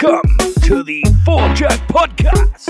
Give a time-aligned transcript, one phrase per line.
[0.00, 2.68] Welcome to the Four Jack Podcast.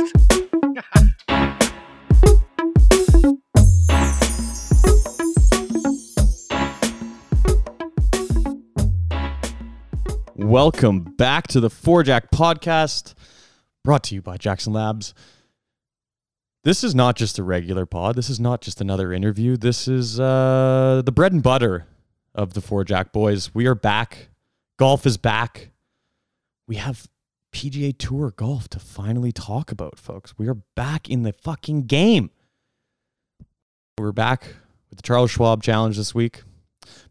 [10.36, 13.12] Welcome back to the Four Jack Podcast,
[13.84, 15.12] brought to you by Jackson Labs.
[16.64, 18.14] This is not just a regular pod.
[18.14, 19.58] This is not just another interview.
[19.58, 21.86] This is uh, the bread and butter
[22.34, 23.54] of the Four Jack Boys.
[23.54, 24.30] We are back.
[24.78, 25.72] Golf is back.
[26.66, 27.06] We have
[27.52, 30.34] PGA Tour golf to finally talk about, folks.
[30.38, 32.30] We are back in the fucking game.
[33.98, 34.44] We're back
[34.90, 36.42] with the Charles Schwab Challenge this week.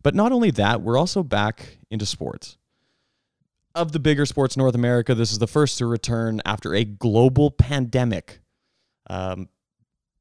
[0.04, 2.58] But not only that, we're also back into sports
[3.78, 6.84] of the bigger sports in North America, this is the first to return after a
[6.84, 8.42] global pandemic.
[9.10, 9.50] Um,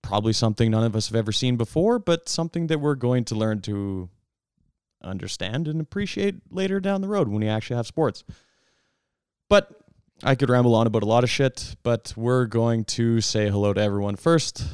[0.03, 3.35] probably something none of us have ever seen before, but something that we're going to
[3.35, 4.11] learn to
[5.03, 8.25] understand and appreciate later down the road when we actually have sports.
[9.49, 9.81] But
[10.23, 13.75] I could ramble on about a lot of shit, but we're going to say hello
[13.75, 14.65] to everyone first.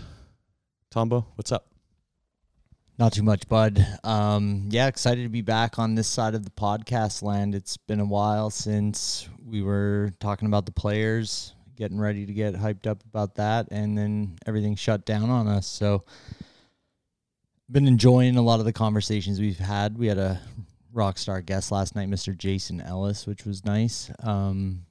[0.90, 1.66] Tombo, what's up?
[2.96, 3.84] Not too much, bud.
[4.04, 7.56] Um, yeah, excited to be back on this side of the podcast land.
[7.56, 12.54] It's been a while since we were talking about the players, getting ready to get
[12.54, 15.66] hyped up about that, and then everything shut down on us.
[15.66, 16.04] So,
[17.68, 19.98] been enjoying a lot of the conversations we've had.
[19.98, 20.40] We had a
[20.92, 22.36] rock star guest last night, Mr.
[22.36, 24.08] Jason Ellis, which was nice.
[24.22, 24.84] Um,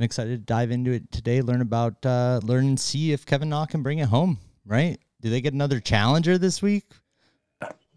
[0.00, 1.42] and excited to dive into it today.
[1.42, 4.38] Learn about, uh, learn and see if Kevin Na can bring it home.
[4.64, 4.98] Right?
[5.20, 6.84] Do they get another challenger this week?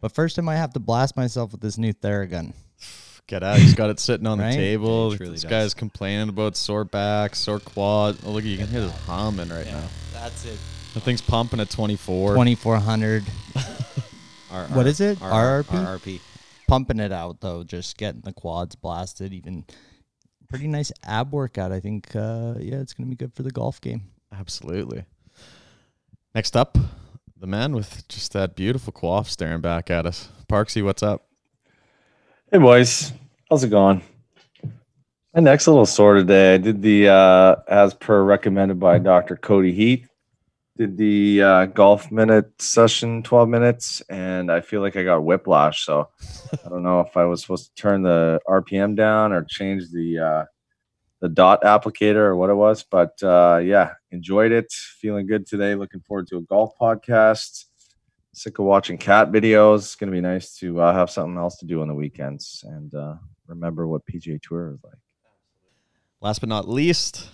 [0.01, 2.51] But first, I might have to blast myself with this new Theragun.
[3.27, 3.57] Get out.
[3.57, 4.51] He's got it sitting on Right?
[4.51, 5.11] the table.
[5.13, 5.49] Yeah, he this does.
[5.49, 8.17] guy's complaining about sore back, sore quad.
[8.25, 9.83] Oh, look, at you can hear this humming right now.
[10.11, 10.57] That's it.
[10.93, 12.33] The thing's pumping at 24.
[12.33, 13.23] 2400.
[14.51, 15.21] R- What R- is it?
[15.21, 15.85] R- RRP?
[15.99, 16.19] RRP.
[16.67, 19.31] Pumping it out, though, just getting the quads blasted.
[19.31, 19.63] Even
[20.53, 21.71] pretty nice ab workout.
[21.71, 24.03] I think, uh, yeah, it's going to be good for the golf game.
[24.31, 25.03] Absolutely.
[26.35, 26.77] Next up,
[27.39, 30.29] the man with just that beautiful quaff staring back at us.
[30.47, 31.25] Parksy, what's up?
[32.51, 33.11] Hey boys,
[33.49, 34.03] how's it going?
[35.33, 36.53] My next a little sore today.
[36.53, 39.35] I did the uh, as per recommended by Dr.
[39.35, 40.07] Cody Heath.
[40.77, 45.83] Did the uh, golf minute session, twelve minutes, and I feel like I got whiplash.
[45.83, 46.09] So
[46.63, 50.19] I don't know if I was supposed to turn the RPM down or change the
[50.19, 50.45] uh,
[51.23, 52.83] the dot applicator or what it was.
[52.83, 54.69] But uh, yeah, enjoyed it.
[54.73, 55.73] Feeling good today.
[55.73, 57.65] Looking forward to a golf podcast
[58.33, 59.77] sick of watching cat videos.
[59.77, 62.93] It's gonna be nice to uh, have something else to do on the weekends and
[62.93, 63.15] uh,
[63.47, 64.97] remember what PGA Tour is like.
[66.19, 67.29] Last but not least,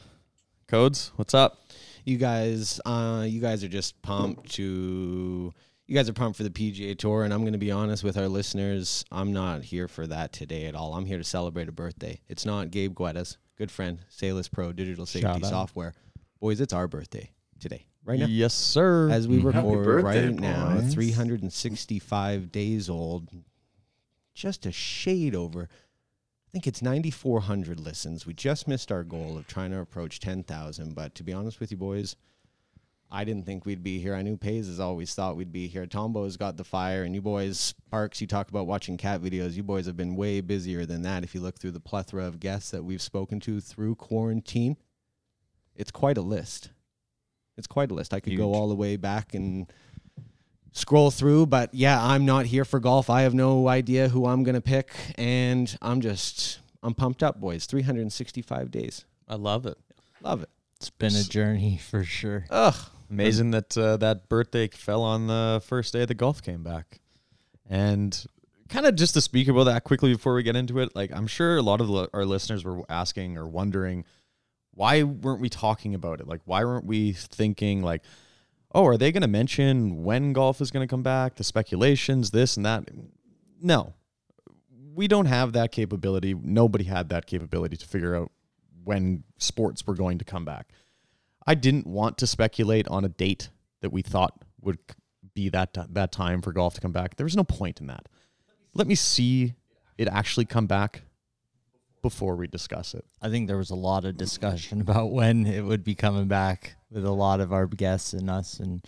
[0.67, 1.59] Codes, what's up?
[2.05, 5.51] You guys, uh, you guys are just pumped to.
[5.87, 8.15] You guys are pumped for the PGA Tour, and I'm going to be honest with
[8.15, 9.03] our listeners.
[9.11, 10.93] I'm not here for that today at all.
[10.93, 12.21] I'm here to celebrate a birthday.
[12.27, 15.93] It's not Gabe Guetta's good friend, Salus Pro Digital Safety Software.
[16.39, 18.25] Boys, it's our birthday today, right now.
[18.25, 19.09] Yes, sir.
[19.09, 19.47] As we mm-hmm.
[19.47, 23.27] record birthday, right now, 365 days old,
[24.33, 25.63] just a shade over.
[25.63, 28.25] I think it's 9,400 listens.
[28.25, 30.95] We just missed our goal of trying to approach 10,000.
[30.95, 32.15] But to be honest with you, boys,
[33.11, 34.13] I didn't think we'd be here.
[34.13, 35.87] I knew Pays has always thought we'd be here.
[35.87, 39.53] Tombo's got the fire, and you boys, Parks, you talk about watching cat videos.
[39.53, 41.23] You boys have been way busier than that.
[41.23, 44.77] If you look through the plethora of guests that we've spoken to through quarantine,
[45.75, 46.69] it's quite a list.
[47.57, 48.13] It's quite a list.
[48.13, 49.71] I could go all the way back and
[50.71, 53.09] scroll through, but yeah, I'm not here for golf.
[53.09, 57.65] I have no idea who I'm gonna pick, and I'm just I'm pumped up, boys.
[57.65, 59.05] 365 days.
[59.27, 59.77] I love it.
[60.21, 60.49] Love it.
[60.75, 62.45] It's been a journey for sure.
[62.49, 62.75] Ugh.
[63.09, 66.99] Amazing that uh, that birthday fell on the first day the golf came back.
[67.67, 68.25] And
[68.67, 71.27] kind of just to speak about that quickly before we get into it, like I'm
[71.27, 74.05] sure a lot of our listeners were asking or wondering
[74.71, 76.27] why weren't we talking about it?
[76.27, 78.03] Like why weren't we thinking like
[78.73, 82.31] oh, are they going to mention when golf is going to come back, the speculations,
[82.31, 82.89] this and that?
[83.61, 83.93] No.
[84.93, 86.33] We don't have that capability.
[86.33, 88.31] Nobody had that capability to figure out
[88.83, 90.67] when sports were going to come back.
[91.49, 93.49] I didn't want to speculate on a date
[93.81, 94.77] that we thought would
[95.33, 97.15] be that that time for golf to come back.
[97.15, 98.07] There was no point in that.
[98.75, 99.55] Let me see
[99.97, 101.01] it actually come back
[102.03, 103.03] before we discuss it.
[103.19, 106.75] I think there was a lot of discussion about when it would be coming back
[106.91, 108.59] with a lot of our guests and us.
[108.59, 108.85] And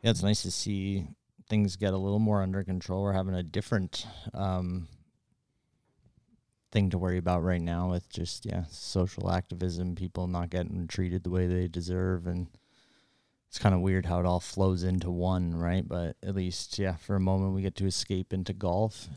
[0.00, 1.08] yeah, it's nice to see
[1.48, 3.02] things get a little more under control.
[3.02, 4.86] We're having a different um,
[6.72, 11.24] thing to worry about right now with just, yeah, social activism, people not getting treated
[11.24, 12.26] the way they deserve.
[12.26, 12.48] And
[13.48, 15.86] it's kind of weird how it all flows into one, right?
[15.86, 19.08] But at least, yeah, for a moment we get to escape into golf.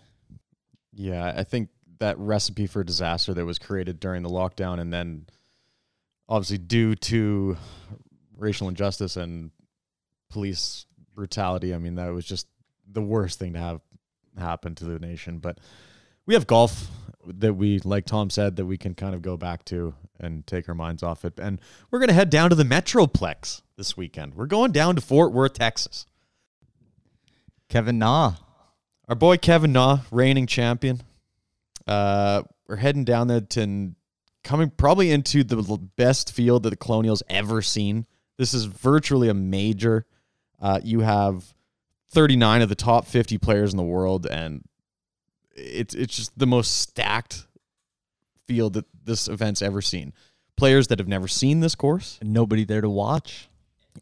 [0.94, 1.70] Yeah, I think
[2.00, 5.26] that recipe for disaster that was created during the lockdown, and then
[6.28, 7.58] obviously due to
[8.38, 9.52] racial injustice and
[10.30, 11.74] police brutality.
[11.74, 12.48] I mean, that was just
[12.90, 13.82] the worst thing to have
[14.38, 15.40] happen to the nation.
[15.40, 15.60] But
[16.26, 16.88] we have golf
[17.38, 20.68] that we, like Tom said, that we can kind of go back to and take
[20.68, 21.40] our minds off it.
[21.40, 24.36] And we're going to head down to the Metroplex this weekend.
[24.36, 26.06] We're going down to Fort Worth, Texas.
[27.70, 28.34] Kevin Na.
[29.08, 31.02] Our boy Kevin Na, reigning champion.
[31.88, 33.92] Uh, we're heading down there to
[34.44, 35.62] coming probably into the
[35.96, 38.06] best field that the Colonials ever seen.
[38.38, 40.06] This is virtually a major.
[40.62, 41.54] Uh, you have
[42.12, 44.64] 39 of the top 50 players in the world, and
[45.60, 47.46] it's it's just the most stacked
[48.48, 50.14] field that this event's ever seen.
[50.58, 53.48] Players that have never seen this course, and Nobody there to watch.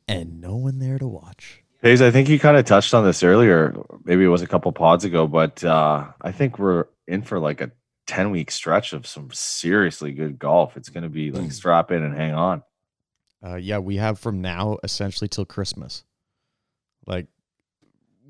[0.07, 1.63] and no one there to watch.
[1.81, 3.75] Hayes, I think you kind of touched on this earlier.
[4.03, 7.61] Maybe it was a couple pods ago, but uh, I think we're in for like
[7.61, 7.71] a
[8.07, 10.75] 10 week stretch of some seriously good golf.
[10.75, 12.63] It's going to be like strap in and hang on.
[13.45, 16.03] Uh, yeah, we have from now essentially till Christmas.
[17.05, 17.27] Like,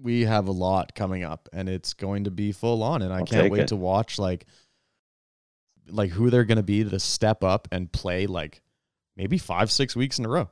[0.01, 3.01] we have a lot coming up, and it's going to be full on.
[3.01, 3.67] And I I'll can't wait it.
[3.69, 4.45] to watch like,
[5.89, 8.61] like who they're going to be to step up and play like
[9.15, 10.49] maybe five, six weeks in a row.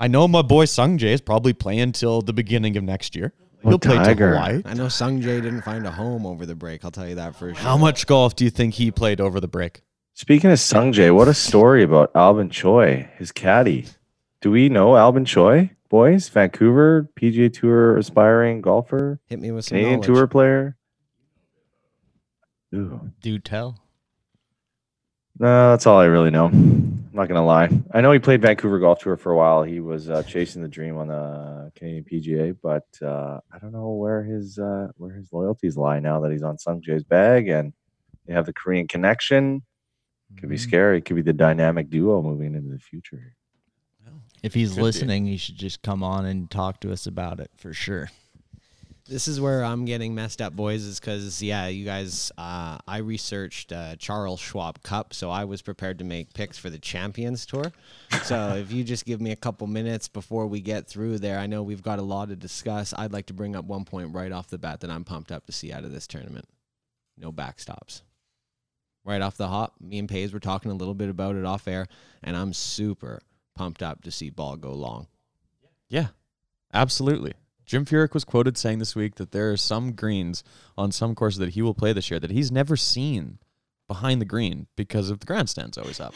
[0.00, 3.32] I know my boy Sung Jae is probably playing till the beginning of next year.
[3.64, 4.30] Oh, He'll play till Tiger.
[4.36, 4.62] Hawaii.
[4.64, 6.84] I know Sung Jae didn't find a home over the break.
[6.84, 7.62] I'll tell you that for sure.
[7.62, 9.82] How much golf do you think he played over the break?
[10.14, 13.86] Speaking of Sungjae, what a story about Albin Choi, his caddy.
[14.42, 16.30] Do we know Albin Choi, boys?
[16.30, 20.06] Vancouver PGA Tour aspiring golfer, Hit me with some Canadian knowledge.
[20.06, 20.76] Tour player.
[22.74, 23.12] Ooh.
[23.20, 23.78] Do tell.
[25.38, 26.46] No, that's all I really know.
[26.46, 27.68] I'm not gonna lie.
[27.92, 29.62] I know he played Vancouver Golf Tour for a while.
[29.62, 33.90] He was uh, chasing the dream on the Canadian PGA, but uh, I don't know
[33.90, 37.74] where his uh, where his loyalties lie now that he's on Sungjae's bag and
[38.26, 39.62] they have the Korean connection.
[40.38, 41.02] Could be scary.
[41.02, 43.36] Could be the dynamic duo moving into the future.
[44.42, 44.82] If he's Could be.
[44.82, 48.10] listening, he should just come on and talk to us about it for sure.
[49.08, 52.98] This is where I'm getting messed up, boys, is because, yeah, you guys, uh, I
[52.98, 57.44] researched uh, Charles Schwab Cup, so I was prepared to make picks for the Champions
[57.44, 57.72] Tour.
[58.22, 61.46] so if you just give me a couple minutes before we get through there, I
[61.46, 62.94] know we've got a lot to discuss.
[62.96, 65.46] I'd like to bring up one point right off the bat that I'm pumped up
[65.46, 66.46] to see out of this tournament
[67.18, 68.02] no backstops.
[69.04, 71.66] Right off the hop, me and Paige were talking a little bit about it off
[71.66, 71.88] air,
[72.22, 73.20] and I'm super
[73.54, 75.06] pumped up to see ball go long.
[75.88, 76.08] Yeah,
[76.72, 77.34] absolutely.
[77.64, 80.42] Jim Furyk was quoted saying this week that there are some greens
[80.76, 83.38] on some courses that he will play this year that he's never seen
[83.88, 86.14] behind the green because of the grandstands always up.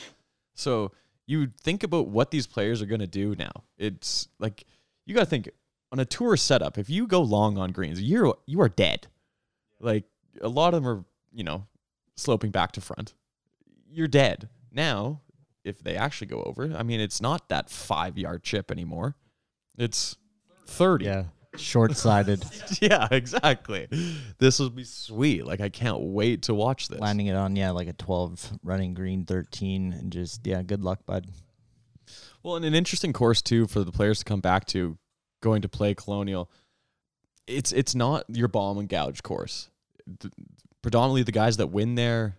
[0.54, 0.92] So
[1.26, 3.64] you think about what these players are going to do now.
[3.78, 4.64] It's like
[5.04, 5.50] you got to think
[5.92, 6.78] on a tour setup.
[6.78, 9.06] If you go long on greens, you're you are dead.
[9.80, 10.04] Like
[10.40, 11.66] a lot of them are, you know,
[12.16, 13.14] sloping back to front.
[13.90, 14.48] You're dead.
[14.72, 15.20] Now,
[15.66, 19.16] if they actually go over, I mean, it's not that five yard chip anymore.
[19.76, 20.16] It's
[20.66, 21.04] 30.
[21.04, 21.24] Yeah.
[21.56, 22.44] Short sighted.
[22.80, 23.88] Yeah, exactly.
[24.38, 25.46] This will be sweet.
[25.46, 27.00] Like I can't wait to watch this.
[27.00, 29.92] Landing it on, yeah, like a 12 running green 13.
[29.92, 31.26] And just, yeah, good luck, bud.
[32.42, 34.98] Well, and an interesting course too for the players to come back to
[35.42, 36.50] going to play Colonial.
[37.46, 39.68] It's it's not your bomb and gouge course.
[40.20, 40.30] The-
[40.82, 42.36] predominantly the guys that win there,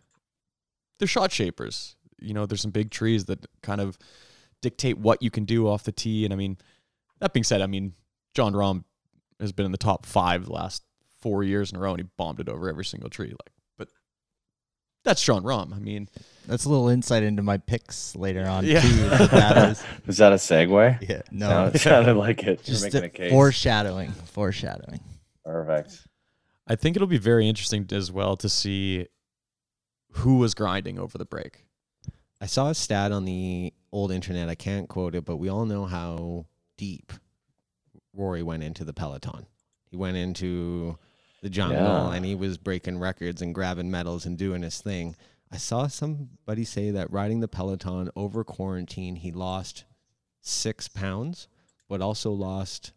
[1.00, 1.97] they're shot shapers.
[2.20, 3.98] You know, there's some big trees that kind of
[4.62, 6.26] dictate what you can do off the tee.
[6.26, 6.58] And I mean,
[7.20, 7.94] that being said, I mean,
[8.34, 8.84] Jon Rahm
[9.40, 10.84] has been in the top five the last
[11.22, 13.30] four years in a row, and he bombed it over every single tree.
[13.30, 13.88] Like, but
[15.04, 15.76] that's Jon Rahm.
[15.76, 16.10] I mean,
[16.48, 18.82] That's a little insight into my picks later on, Yeah.
[18.82, 18.88] too.
[19.28, 19.84] that is.
[20.08, 21.08] Is that a segue?
[21.08, 21.48] Yeah, no.
[21.50, 22.68] Sounded, sounded like it.
[22.68, 23.32] You're Just making a a case.
[23.32, 24.12] foreshadowing.
[24.12, 25.00] Foreshadowing.
[25.46, 26.08] Perfect.
[26.68, 29.08] I think it'll be very interesting as well to see
[30.12, 31.64] who was grinding over the break.
[32.40, 34.50] I saw a stat on the old internet.
[34.50, 36.46] I can't quote it, but we all know how
[36.78, 37.12] deep
[38.14, 39.48] Rory went into the peloton.
[39.90, 40.98] He went into
[41.42, 42.14] the jungle Yeah.
[42.14, 45.16] and he was breaking records and grabbing medals and doing his thing.
[45.52, 49.86] I saw somebody say that riding the peloton over quarantine, he lost
[50.42, 51.48] six pounds,
[51.88, 52.92] but also lost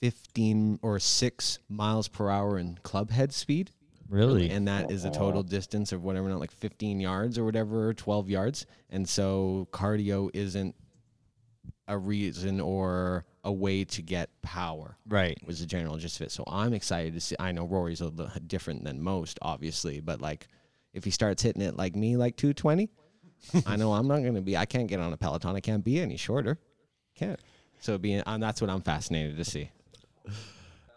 [0.00, 3.70] 15 or six miles per hour in club head speed.
[4.08, 4.50] Really?
[4.50, 8.28] And that is a total distance of whatever, not like 15 yards or whatever, 12
[8.28, 8.66] yards.
[8.90, 10.74] And so cardio isn't
[11.88, 15.38] a reason or a way to get power, right.
[15.46, 16.32] was the general gist of it.
[16.32, 17.36] So I'm excited to see.
[17.38, 20.48] I know Rory's a little different than most, obviously, but like
[20.92, 22.88] if he starts hitting it like me, like 220,
[23.66, 25.54] I know I'm not going to be, I can't get on a Peloton.
[25.54, 26.58] I can't be any shorter.
[27.14, 27.38] Can't.
[27.80, 29.70] So being, um, that's what I'm fascinated to see.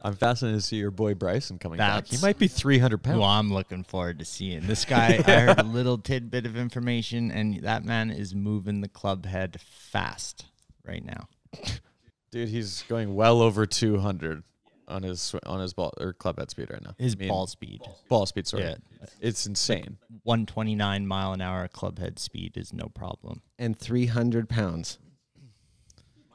[0.01, 2.07] I'm fascinated to see your boy Bryson coming back.
[2.07, 3.17] He might be 300 pounds.
[3.17, 4.67] Who I'm looking forward to seeing.
[4.67, 8.87] This guy, I heard a little tidbit of information, and that man is moving the
[8.87, 10.45] club head fast
[10.85, 11.27] right now.
[12.31, 14.43] Dude, he's going well over 200
[14.89, 16.93] on his on his ball or club head speed right now.
[16.97, 18.63] His I mean, ball speed, ball speed, sorry.
[18.63, 18.75] Yeah.
[19.19, 19.97] It's insane.
[20.23, 23.41] 129 mile an hour club head speed is no problem.
[23.57, 24.99] And 300 pounds.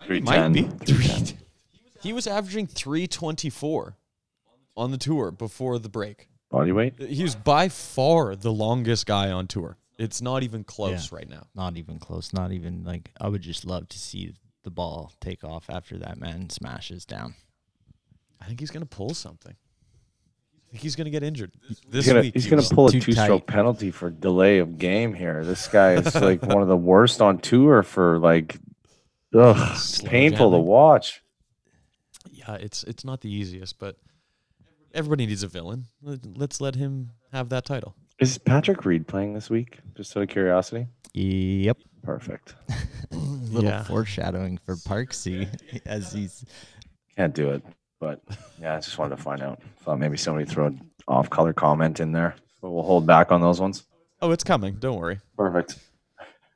[0.08, 1.38] Might be 310.
[2.02, 3.96] He was averaging 324
[4.76, 6.28] on the tour before the break.
[6.50, 6.94] Body weight?
[7.00, 9.78] He was by far the longest guy on tour.
[9.98, 11.16] It's not even close Yeah.
[11.18, 11.46] right now.
[11.54, 12.32] Not even close.
[12.32, 16.18] Not even like I would just love to see the ball take off after that
[16.18, 17.34] man smashes down.
[18.40, 19.54] I think he's going to pull something.
[19.54, 22.34] I think he's going to get injured this He's gonna, week.
[22.34, 23.54] he's gonna pull a Too two-stroke tight.
[23.54, 25.44] penalty for delay of game here.
[25.44, 28.56] This guy is like one of the worst on tour for like,
[29.34, 30.66] ugh, it's Slow painful to jamming.
[30.66, 31.22] watch.
[32.46, 33.96] Yeah, it's it's not the easiest, but
[34.94, 35.86] everybody needs a villain.
[36.02, 37.94] Let- Let's let him have that title.
[38.18, 39.78] Is Patrick Reed playing this week?
[39.96, 40.86] Just out of curiosity.
[41.14, 41.78] Yep.
[42.02, 42.54] Perfect.
[43.10, 43.84] Little Yeah.
[43.84, 45.48] foreshadowing for Parksy
[45.86, 46.44] as he's
[47.16, 47.62] Can't do it,
[48.00, 48.20] but
[48.60, 49.60] yeah, I just wanted to find out.
[49.80, 53.60] Thought maybe somebody throw an off-color comment in there, but we'll hold back on those
[53.60, 53.84] ones.
[54.20, 54.76] Oh, it's coming.
[54.76, 55.18] Don't worry.
[55.36, 55.78] Perfect.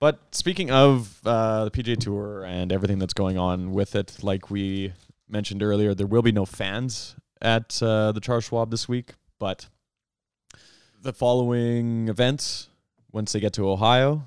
[0.01, 4.51] But speaking of uh, the PJ Tour and everything that's going on with it, like
[4.51, 4.93] we
[5.29, 9.15] mentioned earlier, there will be no fans at uh, the Charles Schwab this week.
[9.39, 9.69] But
[11.03, 12.69] the following events,
[13.13, 14.25] once they get to Ohio,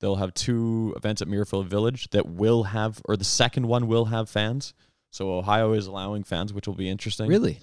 [0.00, 4.06] they'll have two events at Muirfield Village that will have, or the second one will
[4.06, 4.74] have fans.
[5.10, 7.28] So Ohio is allowing fans, which will be interesting.
[7.28, 7.60] Really?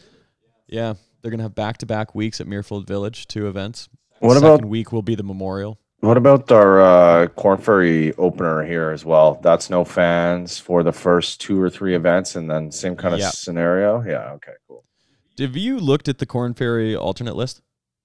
[0.68, 3.90] Yeah, they're gonna have back-to-back weeks at Muirfield Village, two events.
[4.20, 5.78] What Second about week will be the Memorial.
[6.02, 9.40] What about our uh, Korn Ferry opener here as well?
[9.44, 13.20] That's no fans for the first two or three events, and then same kind of
[13.20, 13.30] Yeah.
[13.30, 14.02] scenario.
[14.04, 14.32] Yeah.
[14.34, 14.54] Okay.
[14.68, 14.84] Cool.
[15.40, 17.62] Have you looked at the Korn Ferry alternate list?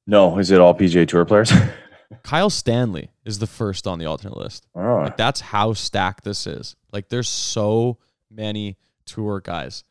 [0.07, 1.51] No, is it all PGA Tour players?
[2.23, 4.67] Kyle Stanley is the first on the alternate list.
[4.75, 6.77] oh, Like that's how stacked this is.
[6.93, 7.99] Like there's so
[8.31, 8.77] many
[9.07, 9.83] tour guys.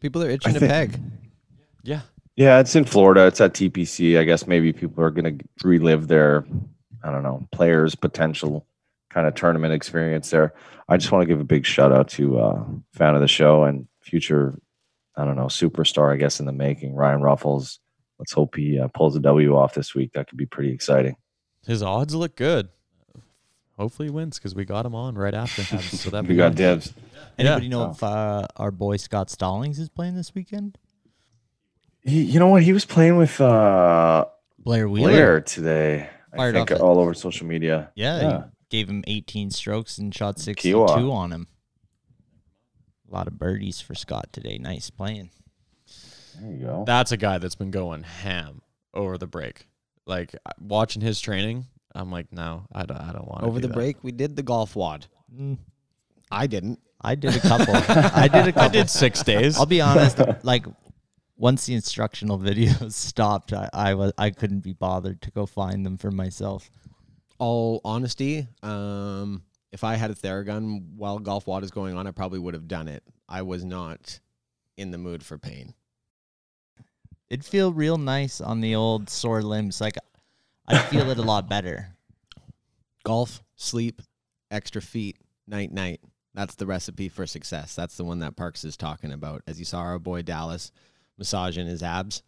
[0.00, 1.00] People are itching to think- peg.
[1.82, 2.00] Yeah.
[2.36, 3.26] Yeah, it's in Florida.
[3.26, 4.16] It's at TPC.
[4.16, 6.44] I guess maybe people are going to relive their,
[7.02, 8.66] I don't know, players' potential
[9.10, 10.52] kind of tournament experience there.
[10.88, 13.64] I just want to give a big shout out to uh, fan of the show
[13.64, 14.58] and future,
[15.16, 17.78] I don't know, superstar, I guess, in the making, Ryan Ruffels.
[18.18, 20.12] Let's hope he uh, pulls a W off this week.
[20.14, 21.16] That could be pretty exciting.
[21.66, 22.68] His odds look good.
[23.76, 25.62] Hopefully he wins because we got him on right after.
[25.80, 26.92] so that We got dibs.
[27.38, 27.70] Anybody Yeah.
[27.70, 27.90] know Oh.
[27.92, 30.76] if uh, our boy Scott Stallings is playing this weekend?
[32.02, 32.62] He, you know what?
[32.64, 34.24] He was playing with uh,
[34.58, 35.10] Blair Wheeler.
[35.10, 36.10] Blair today.
[36.32, 36.82] I Fired think off it.
[36.82, 37.90] all over social media.
[37.94, 38.42] Yeah, Yeah.
[38.70, 41.10] gave him 18 strokes and shot 62 Kiowa.
[41.12, 41.46] on him.
[43.10, 44.58] A lot of birdies for Scott today.
[44.58, 45.30] Nice playing.
[46.40, 46.84] There you go.
[46.86, 48.60] That's a guy that's been going ham
[48.94, 49.66] over the break.
[50.06, 53.68] Like uh, watching his training, I'm like, no, I don't, I don't want Over the
[53.68, 55.06] break, we did the golf wad.
[55.34, 55.58] Mm,
[56.30, 56.78] I didn't.
[57.00, 57.74] I did a couple.
[57.74, 58.62] I did a couple.
[58.62, 59.56] I did six days.
[59.58, 60.18] I'll be honest.
[60.42, 60.66] Like
[61.38, 65.86] once the instructional videos stopped, I, I was I couldn't be bothered to go find
[65.86, 66.70] them for myself.
[67.38, 72.10] All honesty, um, if I had a Theragun while golf wad is going on, I
[72.10, 73.04] probably would have done it.
[73.28, 74.18] I was not
[74.76, 75.74] in the mood for pain.
[77.30, 79.80] It'd feel real nice on the old sore limbs.
[79.80, 79.96] Like
[80.66, 81.94] I'd feel it a lot better.
[83.04, 84.02] Golf, sleep,
[84.50, 86.00] extra feet, night night.
[86.34, 87.74] That's the recipe for success.
[87.74, 89.42] That's the one that Parks is talking about.
[89.46, 90.72] As you saw our boy Dallas
[91.18, 92.22] massaging his abs.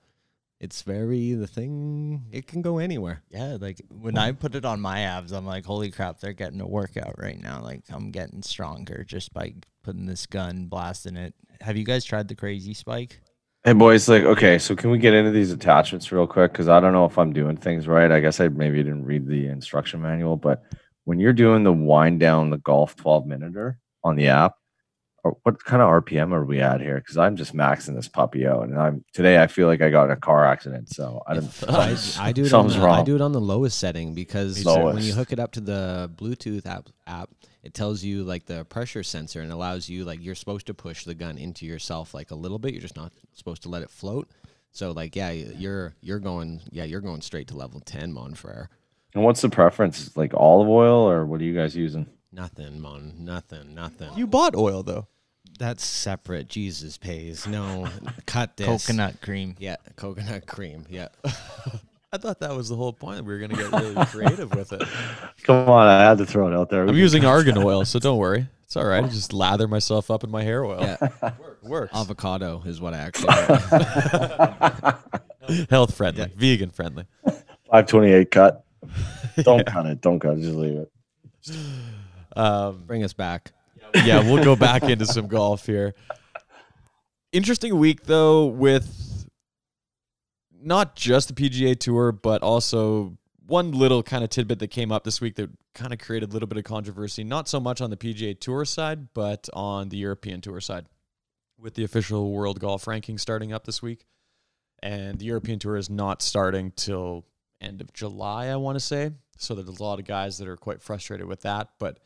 [0.60, 2.26] It's very the thing.
[2.30, 3.22] It can go anywhere.
[3.30, 6.60] Yeah, like when I put it on my abs, I'm like, holy crap, they're getting
[6.60, 7.62] a workout right now.
[7.62, 11.34] Like I'm getting stronger just by putting this gun, blasting it.
[11.62, 13.20] Have you guys tried the crazy spike?
[13.64, 16.52] Hey boys, like okay, so can we get into these attachments real quick?
[16.52, 18.10] Because I don't know if I'm doing things right.
[18.10, 20.62] I guess I maybe didn't read the instruction manual, but
[21.04, 24.56] when you're doing the wind down the golf 12 minuter on the app, or
[25.22, 26.96] what kind of RPM are we at here?
[26.96, 30.04] Because I'm just maxing this puppy out, and I'm today I feel like I got
[30.04, 31.64] in a car accident, so I don't.
[31.68, 32.44] I, I do it.
[32.46, 33.00] On Something's the, wrong.
[33.00, 34.94] I do it on the lowest setting because Lowest.
[34.94, 37.30] when you hook it up to the Bluetooth app, app,
[37.62, 41.04] it tells you like the pressure sensor and allows you like you're supposed to push
[41.04, 42.72] the gun into yourself like a little bit.
[42.72, 44.28] You're just not supposed to let it float.
[44.72, 48.70] So like yeah, you're you're going yeah you're going straight to level ten, mon frere.
[49.14, 50.16] And what's the preference?
[50.16, 52.06] Like olive oil, or what are you guys using?
[52.32, 54.10] Nothing, mon, nothing, nothing.
[54.16, 55.06] you bought oil though.
[55.58, 56.48] That's separate.
[56.48, 57.46] Jesus pays.
[57.46, 57.88] No,
[58.26, 58.66] cut this.
[58.66, 59.56] Coconut cream.
[59.58, 60.86] Yeah, coconut cream.
[60.88, 61.08] Yeah.
[62.12, 63.24] I thought that was the whole point.
[63.24, 64.82] We were gonna get really creative with it.
[65.42, 66.86] Come on, I had to throw it out there.
[66.86, 68.46] I'm using argan oil, so don't worry.
[68.64, 69.04] It's all right.
[69.04, 70.80] I just lather myself up in my hair oil.
[70.80, 71.32] Yeah.
[71.62, 71.94] Works.
[71.94, 73.34] Avocado is what I actually.
[75.68, 77.06] Health friendly, vegan friendly.
[77.24, 78.64] 528 cut.
[79.42, 80.00] Don't cut it.
[80.00, 80.42] Don't cut it.
[80.42, 80.92] Just leave it.
[82.36, 83.52] Um, Bring us back.
[84.04, 85.94] yeah, we'll go back into some golf here.
[87.32, 89.28] Interesting week though, with
[90.62, 95.04] not just the PGA Tour, but also one little kind of tidbit that came up
[95.04, 97.24] this week that kind of created a little bit of controversy.
[97.24, 100.86] Not so much on the PGA Tour side, but on the European Tour side,
[101.58, 104.06] with the official World Golf Ranking starting up this week,
[104.82, 107.24] and the European Tour is not starting till
[107.60, 109.10] end of July, I want to say.
[109.36, 111.98] So there's a lot of guys that are quite frustrated with that, but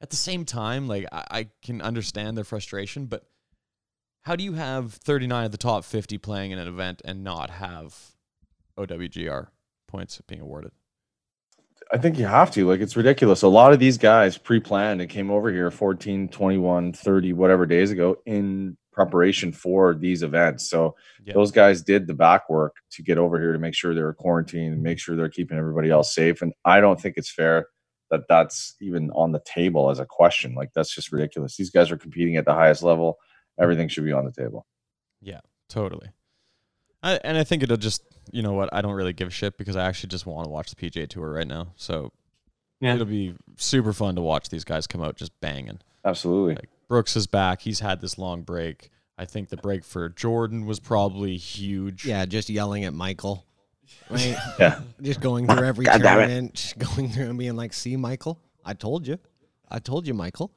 [0.00, 3.24] at the same time, like I, I can understand their frustration, but
[4.22, 7.50] how do you have 39 of the top 50 playing in an event and not
[7.50, 7.96] have
[8.78, 9.48] OWGR
[9.86, 10.72] points being awarded?
[11.90, 12.68] I think you have to.
[12.68, 13.40] Like, it's ridiculous.
[13.42, 17.64] A lot of these guys pre planned and came over here 14, 21, 30, whatever
[17.64, 20.68] days ago in preparation for these events.
[20.68, 21.32] So Yeah.
[21.32, 24.74] those guys did the back work to get over here to make sure they're quarantined
[24.74, 26.42] and make sure they're keeping everybody else safe.
[26.42, 27.68] And I don't think it's fair
[28.10, 30.54] that that's even on the table as a question.
[30.54, 31.56] Like, that's just ridiculous.
[31.56, 33.18] These guys are competing at the highest level.
[33.60, 34.66] Everything should be on the table.
[35.20, 36.08] Yeah, totally.
[37.02, 39.56] I, and I think it'll just, you know what, I don't really give a shit
[39.56, 41.68] because I actually just want to watch the PGA Tour right now.
[41.76, 42.12] So
[42.80, 42.94] Yeah.
[42.94, 45.80] it'll be super fun to watch these guys come out just banging.
[46.04, 46.54] Absolutely.
[46.56, 47.60] Like Brooks is back.
[47.62, 48.90] He's had this long break.
[49.16, 52.04] I think the break for Jordan was probably huge.
[52.04, 53.44] Yeah, just yelling at Michael.
[54.10, 54.36] Right?
[54.58, 54.80] Yeah.
[55.02, 59.06] just going through every God tournament, going through and being like, see, Michael, I told
[59.06, 59.18] you.
[59.70, 60.50] I told you, Michael.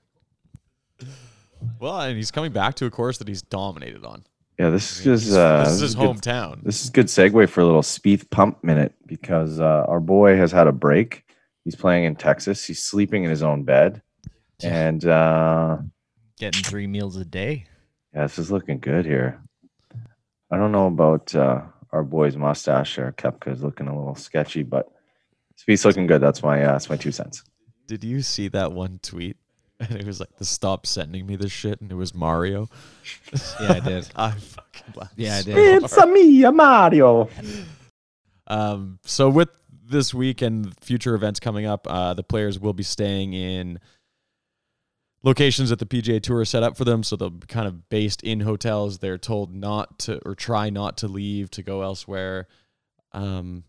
[1.79, 4.23] Well, and he's coming back to a course that he's dominated on.
[4.57, 4.69] Yeah.
[4.69, 6.63] This is just, uh, this is his good- hometown.
[6.63, 10.51] This is good segue for a little Spieth pump minute because uh, our boy has
[10.51, 11.23] had a break.
[11.63, 12.63] He's playing in Texas.
[12.65, 14.01] He's sleeping in his own bed,
[14.63, 15.77] and uh,
[16.39, 17.65] Getting three meals a day.
[18.15, 19.39] yeah, this is looking good here.
[20.49, 21.61] I don't know about uh,
[21.91, 24.91] our boy's mustache or Koepka is looking a little sketchy, but
[25.57, 26.21] Spieth's looking good.
[26.21, 27.43] That's my uh, that's my two cents.
[27.87, 29.37] Did you see that one tweet?
[29.81, 32.69] And it was like the stop sending me this shit, and it was Mario.
[33.59, 34.07] Yeah, I did.
[34.15, 35.13] I fucking laughed.
[35.15, 35.83] Yeah, I so did.
[35.83, 37.27] It's a me, a Mario.
[38.45, 39.49] Um, so with
[39.83, 43.79] this week and future events coming up, uh, the players will be staying in
[45.23, 47.03] locations that the PGA Tour set up for them.
[47.03, 48.99] So they'll kind of based in hotels.
[48.99, 52.47] They're told not to or try not to leave to go elsewhere.
[53.11, 53.63] Um,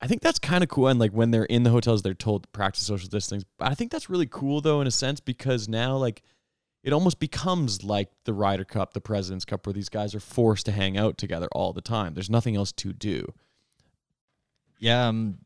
[0.00, 0.88] I think that's kind of cool.
[0.88, 3.46] And like when they're in the hotels, they're told to practice social distancing.
[3.60, 6.22] I think that's really cool though, in a sense, because now like
[6.82, 10.66] it almost becomes like the Ryder Cup, the President's Cup, where these guys are forced
[10.66, 12.14] to hang out together all the time.
[12.14, 13.32] There's nothing else to do.
[14.80, 15.38] Yeah, um,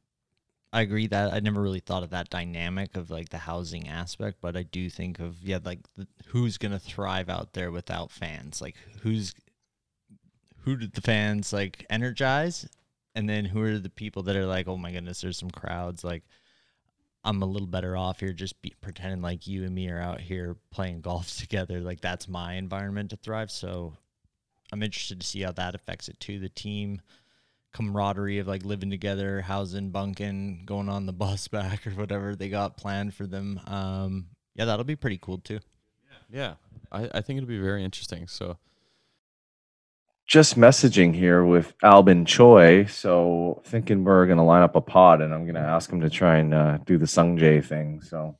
[0.77, 4.43] I agree that I never really thought of that dynamic of like the housing aspect,
[4.43, 8.61] but I do think of yeah, like the, who's gonna thrive out there without fans?
[8.61, 9.33] Like who's
[10.65, 12.69] who did the fans like energize,
[13.15, 16.05] and then who are the people that are like, oh my goodness, there's some crowds
[16.05, 16.25] like.
[17.25, 20.21] I'm a little better off here just be, pretending like you and me are out
[20.21, 21.81] here playing golf together.
[21.81, 23.51] Like that's my environment to thrive.
[23.51, 23.95] So
[24.73, 26.39] I'm interested to see how that affects it too.
[26.39, 27.01] The team
[27.77, 32.49] camaraderie of like living together, housing, bunking, going on the bus back or whatever they
[32.49, 33.61] got planned for them.
[33.67, 35.61] Um, yeah, that'll be pretty cool too.
[36.31, 36.55] Yeah,
[36.91, 38.27] I, I think it'll be very interesting.
[38.27, 38.57] So
[40.27, 42.87] just messaging here with Albin Choi.
[42.87, 46.39] So thinking we're gonna line up a pod, and I'm gonna ask him to try
[46.39, 48.01] and uh, do the Sung Jae thing.
[48.01, 48.37] So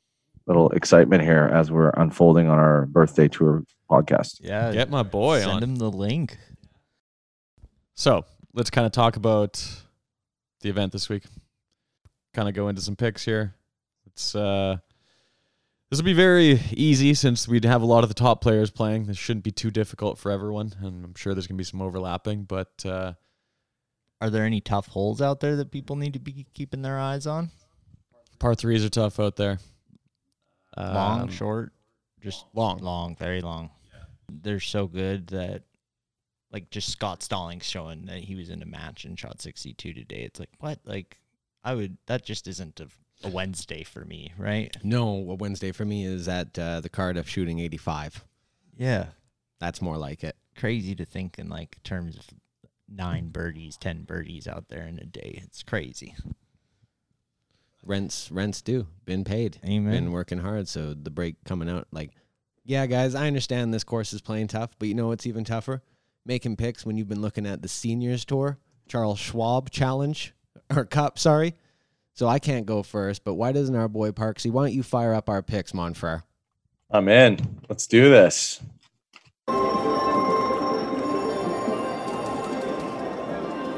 [0.47, 4.39] little excitement here as we're unfolding on our birthday tour podcast.
[4.41, 5.63] Yeah, get my boy send on.
[5.63, 6.37] him the link.
[7.93, 9.63] So let's kind of talk about
[10.61, 11.23] the event this week.
[12.33, 13.55] Kind of go into some picks here.
[14.05, 14.77] It's uh,
[15.89, 19.05] this will be very easy since we'd have a lot of the top players playing.
[19.05, 22.43] This shouldn't be too difficult for everyone, and I'm sure there's gonna be some overlapping.
[22.43, 23.13] But uh,
[24.21, 27.27] Are there any tough holes out there that people need to be keeping their eyes
[27.27, 27.51] on?
[28.39, 29.57] par threes are tough out there.
[30.77, 31.71] Long, Um, short,
[32.21, 32.77] just long.
[32.79, 33.71] long, very long.
[33.91, 34.03] Yeah.
[34.29, 35.63] They're so good that,
[36.51, 40.21] like, just Scott Stallings showing that he was in a match and shot 62 today.
[40.21, 40.79] It's like, what?
[40.85, 41.17] Like,
[41.63, 42.87] I would, that just isn't a,
[43.23, 44.75] a Wednesday for me, right?
[44.83, 48.23] No, a Wednesday for me is at uh, the Cardiff shooting 85.
[48.77, 49.07] Yeah.
[49.59, 50.35] That's more like it.
[50.55, 52.25] Crazy to think in, like, terms of
[52.87, 55.41] nine birdies, 10 birdies out there in a day.
[55.43, 56.15] It's crazy.
[57.85, 58.87] Rents, rents due.
[59.05, 59.59] Been paid.
[59.65, 59.91] Amen.
[59.91, 60.67] Been working hard.
[60.67, 62.11] So the break coming out, like,
[62.63, 65.81] yeah, guys, I understand this course is playing tough, but you know what's even tougher?
[66.27, 68.57] Making picks when you've been looking at the seniors tour,
[68.89, 70.33] Charles Schwab challenge
[70.75, 71.55] or cup, sorry.
[72.15, 74.51] So I can't go first, but why doesn't our boy Parksy?
[74.51, 76.23] Why don't you fire up our picks, Monfrere?
[76.91, 77.61] I'm in.
[77.69, 78.59] Let's do this.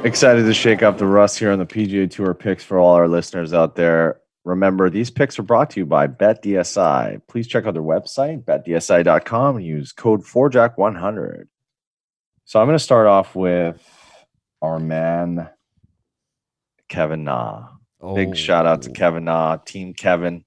[0.03, 3.07] Excited to shake up the rust here on the PGA Tour picks for all our
[3.07, 4.21] listeners out there.
[4.43, 7.21] Remember, these picks are brought to you by BetDSI.
[7.27, 11.45] Please check out their website, betdsi.com, and use code 4Jack100.
[12.49, 13.79] So I'm going to start off with
[14.59, 15.47] our man,
[16.87, 17.67] Kevin Na.
[18.15, 20.43] Big shout out to Oh, Kevin Na, Team Kevin.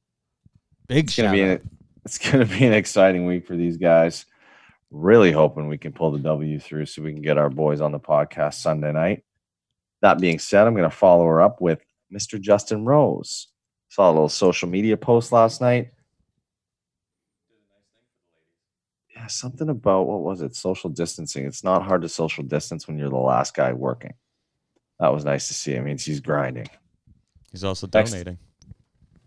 [0.89, 1.71] Big It's gonna shout be an,
[2.05, 4.27] it's gonna be an exciting week for these guys.
[4.91, 7.93] Really hoping we can pull the W through so we can get our boys on
[7.93, 9.23] the podcast Sunday night.
[10.01, 12.41] That being said, I'm gonna follow her up with Mr.
[12.41, 13.47] Justin Rose.
[13.91, 15.93] Saw a little social media post last night.
[19.23, 20.57] Yeah, something about what was it?
[20.57, 21.45] Social distancing.
[21.47, 24.15] It's not hard to social distance when you're the last guy working.
[24.99, 25.77] That was nice to see.
[25.77, 26.67] I mean, he's grinding.
[27.53, 28.11] He's also Next.
[28.11, 28.39] donating.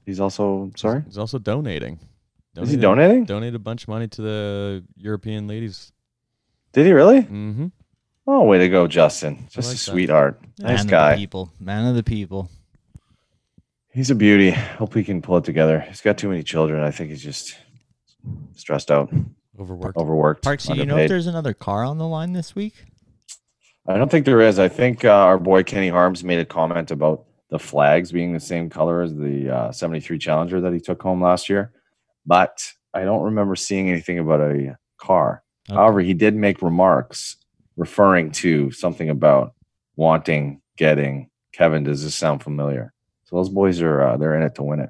[0.05, 1.03] He's also sorry.
[1.05, 1.99] He's also donating.
[2.58, 3.23] Is he donating?
[3.25, 5.93] Donated a bunch of money to the European ladies.
[6.73, 7.21] Did he really?
[7.21, 7.67] Mm-hmm.
[8.27, 9.47] Oh, way to go, Justin.
[9.49, 9.91] Just like a that.
[9.91, 10.41] sweetheart.
[10.60, 11.15] Man Nice of the guy.
[11.15, 11.53] people.
[11.60, 12.49] Man of the people.
[13.93, 14.51] He's a beauty.
[14.51, 15.79] Hope he can pull it together.
[15.79, 16.84] He's got too many children.
[16.84, 17.58] I think he's just
[18.55, 19.10] stressed out,
[19.60, 19.98] Overworked.
[19.98, 20.44] overworked.
[20.44, 22.74] Parks, do you know if there's another car on the line this week?
[23.88, 24.60] I don't think there is.
[24.60, 28.39] I think uh, our boy Kenny Harms made a comment about the flags being the
[28.39, 31.72] same color as the uh, 73 Challenger that he took home last year,
[32.26, 35.44] but I don't remember seeing anything about a car.
[35.70, 35.76] Okay.
[35.76, 37.38] However, he did make remarks
[37.78, 39.54] referring to something about
[39.96, 41.30] wanting, getting.
[41.54, 42.94] Kevin, does this sound familiar?
[43.26, 44.89] So those boys are uh, they're in it to win it.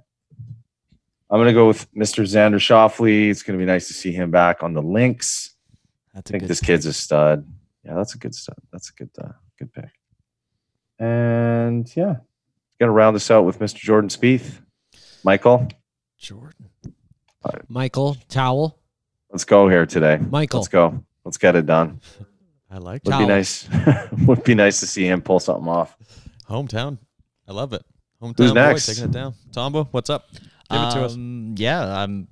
[1.30, 2.24] I'm gonna go with Mr.
[2.24, 3.30] Xander Schauffele.
[3.30, 5.56] It's gonna be nice to see him back on the links.
[6.14, 7.46] That's I a think good this kid's a stud.
[7.84, 8.56] Yeah, that's a good stud.
[8.72, 9.90] That's a good uh, good pick.
[11.00, 12.18] And yeah,
[12.80, 13.78] gonna round this out with Mr.
[13.78, 14.62] Jordan Spieth.
[15.24, 15.68] Michael,
[16.18, 16.70] Jordan.
[17.68, 18.80] Michael Towel.
[19.32, 20.18] let's go here today.
[20.18, 20.60] Michael.
[20.62, 21.04] Let's go.
[21.24, 22.02] Let's get it done.
[22.72, 23.20] I like Would it.
[23.20, 23.68] be nice.
[24.26, 25.96] Would be nice to see him pull something off.
[26.50, 26.98] Hometown.
[27.48, 27.84] I love it.
[28.22, 28.86] Hometown Who's boy next?
[28.88, 29.34] taking it down.
[29.52, 30.26] Tombo, what's up?
[30.72, 31.14] Give it to us.
[31.16, 32.28] Um, Yeah, I'm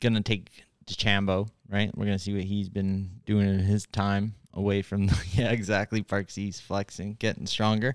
[0.00, 1.48] gonna take Chambo.
[1.68, 5.06] Right, we're gonna see what he's been doing in his time away from.
[5.06, 6.02] The, yeah, exactly.
[6.02, 7.94] Parks, he's flexing, getting stronger.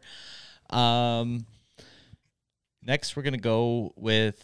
[0.69, 1.45] Um,
[2.81, 4.43] next we're gonna go with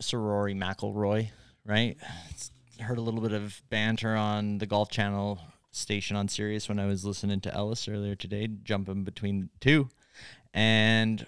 [0.00, 1.30] Sir Rory McElroy.
[1.64, 1.96] Right,
[2.30, 5.38] It's- heard a little bit of banter on the Golf Channel
[5.70, 9.88] station on Sirius when I was listening to Ellis earlier today, jumping between two,
[10.52, 11.24] and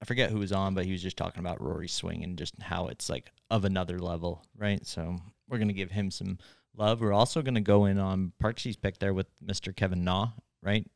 [0.00, 2.54] I forget who was on, but he was just talking about Rory's swing and just
[2.62, 4.86] how it's like of another level, right?
[4.86, 5.16] So
[5.48, 6.38] we're gonna give him some
[6.76, 7.00] love.
[7.00, 9.74] We're also gonna go in on Parksy's pick there with Mr.
[9.74, 10.28] Kevin Na,
[10.62, 10.86] right?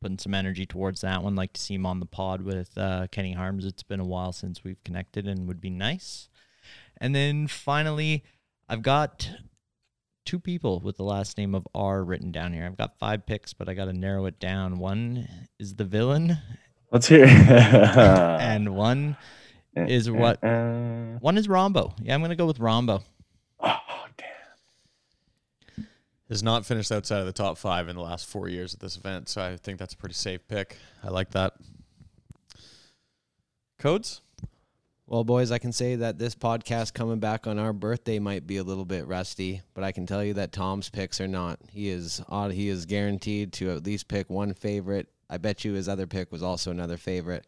[0.00, 1.36] Putting some energy towards that one.
[1.36, 3.64] Like to see him on the pod with uh, Kenny Harms.
[3.64, 6.28] It's been a while since we've connected, and would be nice.
[6.98, 8.24] And then finally,
[8.68, 9.30] I've got
[10.24, 12.66] two people with the last name of R written down here.
[12.66, 14.78] I've got five picks, but I got to narrow it down.
[14.78, 16.38] One is the villain,
[16.90, 17.24] Let's hear.
[17.26, 19.16] and one
[19.76, 21.94] eh, is eh, what- Uh, One is Rahmbo.
[22.02, 23.02] Yeah, I'm gonna go with Rahmbo.
[23.60, 23.78] oh
[24.16, 25.86] damn.
[26.28, 28.96] Has not finished outside of the top five in the last four years at this
[28.96, 30.76] event, so I think that's a pretty safe pick.
[31.02, 31.54] I like that.
[33.78, 34.20] Codes?
[35.08, 38.56] Well, boys, I can say that this podcast coming back on our birthday might be
[38.56, 41.60] a little bit rusty, but I can tell you that Tom's picks are not.
[41.70, 42.52] He is odd.
[42.52, 45.08] He is guaranteed to at least pick one favorite.
[45.28, 47.46] I bet you his other pick was also another favorite.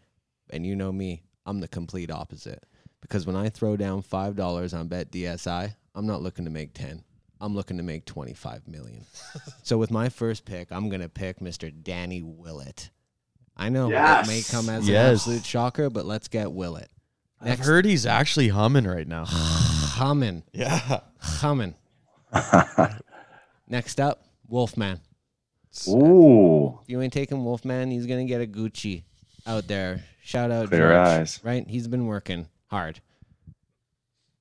[0.51, 2.65] And you know me, I'm the complete opposite.
[3.01, 6.75] Because when I throw down five dollars on Bet DSI, I'm not looking to make
[6.75, 7.05] ten.
[7.41, 9.05] I'm looking to make twenty five million.
[9.63, 11.73] so with my first pick, I'm gonna pick Mr.
[11.83, 12.91] Danny Willett.
[13.57, 16.91] I know it may come as an absolute shocker, but let's get Willett.
[17.41, 19.25] I've heard he's actually humming right now.
[19.29, 21.01] Humming, yeah.
[21.19, 21.75] humming.
[23.69, 25.01] Next up, Wolfman.
[25.87, 29.05] Ooh, If you ain't taking Wolfman, he's gonna get a Gucci
[29.47, 30.03] out there.
[30.23, 30.97] Shout out, clear George.
[31.07, 31.41] eyes.
[31.45, 31.69] Right?
[31.69, 33.01] He's been working hard.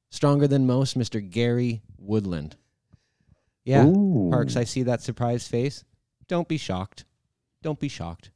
[0.09, 1.27] Stronger than most, Mr.
[1.27, 2.55] Gary Woodland.
[3.63, 4.29] Yeah, Ooh.
[4.31, 5.83] Parks, I see that surprised face.
[6.27, 7.05] Don't be shocked.
[7.61, 8.31] Don't be shocked.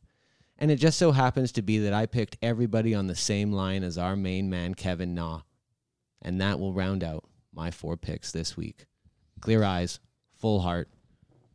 [0.58, 3.84] And it just so happens to be that I picked everybody on the same line
[3.84, 5.42] as our main man, Kevin Na.
[6.22, 8.86] And that will round out my four picks this week.
[9.40, 10.00] Clear eyes,
[10.38, 10.90] full heart,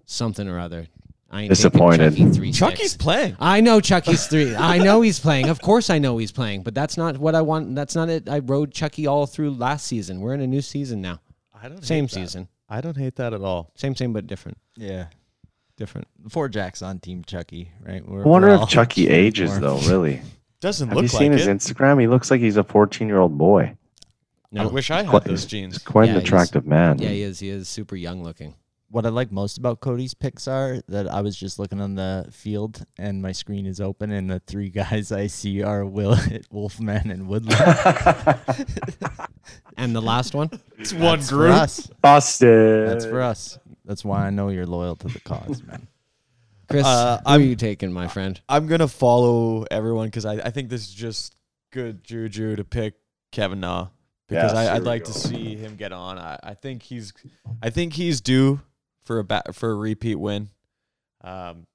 [0.07, 0.89] something or other.
[1.31, 2.13] I ain't Disappointed.
[2.17, 3.03] Chucky three Chucky's sticks.
[3.03, 3.37] playing.
[3.41, 4.55] I know Chucky's three.
[4.57, 5.49] I know he's playing.
[5.49, 6.63] Of course, I know he's playing.
[6.63, 7.75] But that's not what I want.
[7.75, 8.29] That's not it.
[8.29, 10.21] I rode Chucky all through last season.
[10.21, 11.21] We're in a new season now.
[11.61, 12.15] I don't Same hate that.
[12.21, 12.49] season.
[12.69, 13.71] I don't hate that at all.
[13.75, 14.59] Same, same, but different.
[14.77, 15.07] Yeah.
[15.77, 16.07] Different.
[16.29, 18.07] Four Jacks on Team Chucky, right?
[18.09, 19.63] We're, I wonder we're if all Chucky ages for him.
[19.63, 19.79] though.
[19.89, 20.23] Really?
[20.61, 21.57] Doesn't Have look you seen like his it.
[21.59, 22.01] Instagram?
[22.01, 23.77] He looks like he's a 14 year old boy.
[24.57, 26.99] I wish I had Quite- those He's quite Yeah, an attractive man.
[26.99, 27.41] Yeah, he is.
[27.41, 28.55] He is super young looking.
[28.89, 32.29] What I like most about Cody's picks are that I was just looking on the
[32.31, 37.11] field and my screen is open and the three guys I see are Willett, Wolfman,
[37.11, 37.59] and Woodland.
[39.77, 41.51] And the last one, It's one That's for group.
[41.53, 41.87] us.
[42.01, 42.89] Busted.
[42.89, 43.59] That's for us.
[43.85, 45.87] That's why I know you're loyal to the cause, man.
[46.69, 46.85] Chris.
[46.85, 48.41] Uh, who are I'm- you taking, my friend?
[48.49, 51.37] I'm gonna follow everyone because I, I think this is just
[51.73, 52.95] good juju to pick
[53.33, 53.89] Kevin Na
[54.29, 55.13] because Yes, I, I'd like go.
[55.13, 56.19] to see him get on.
[56.19, 57.13] I, I think he's
[57.63, 58.61] I think he's due
[59.07, 60.51] for a bat, for a repeat win.
[61.23, 61.67] Um,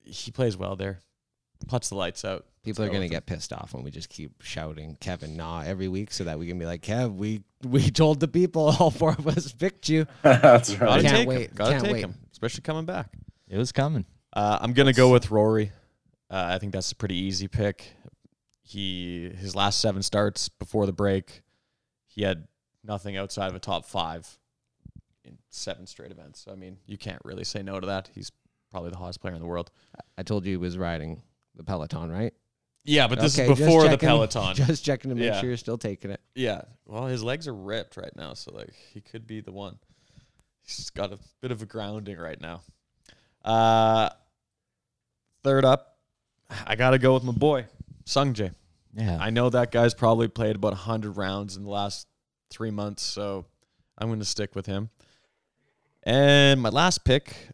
[0.00, 1.00] he plays well there,
[1.68, 2.46] puts the lights out.
[2.64, 6.12] People are gonna get pissed off when we just keep shouting Kevin Na every week,
[6.12, 9.26] so that we can be like, Kev, we we told the people, all four of
[9.28, 10.06] us picked you.
[10.22, 11.02] That's Gotta right.
[11.02, 11.52] Can't take wait, him.
[11.54, 12.04] Gotta can't take wait.
[12.04, 13.12] him, especially coming back.
[13.48, 14.06] It was coming.
[14.32, 15.72] Uh, I'm gonna go with Rory.
[16.30, 17.94] Uh, I think that's a pretty easy pick.
[18.62, 21.42] He his last seven starts before the break,
[22.06, 22.46] he had
[22.84, 24.38] nothing outside of a top five
[25.32, 26.40] in seven straight events.
[26.44, 28.10] So, I mean, you can't really say no to that.
[28.14, 28.30] He's
[28.70, 29.70] probably the hottest player in the world.
[30.16, 31.22] I told you he was riding
[31.54, 32.32] the Peloton, right?
[32.84, 34.54] Yeah, but this Okay, is just before the Peloton.
[34.66, 35.38] Just checking to make Yeah.
[35.40, 36.20] sure you're still taking it.
[36.34, 36.62] yeah.
[36.84, 39.78] Well, his legs are ripped right now, so like he could be the one.
[40.62, 42.62] He's got a bit of a grounding right now.
[43.44, 44.08] Uh,
[45.44, 45.96] third up,
[46.66, 47.66] I gotta go with my boy
[48.04, 48.52] Sung Jae.
[48.94, 49.16] Yeah.
[49.20, 52.06] I know that guy's probably played about 100 rounds in the last
[52.50, 53.46] three months, so
[53.96, 54.90] I'm going to stick with him.
[56.04, 57.48] And my last pick,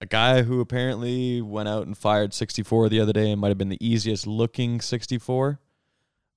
[0.00, 3.58] a guy who apparently went out and fired 64 the other day and might have
[3.58, 5.58] been the easiest looking 64.